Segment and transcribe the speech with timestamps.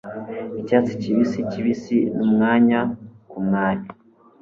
[0.59, 2.79] Icyatsi kibisi kibisi numwanya
[3.29, 3.87] kumwanya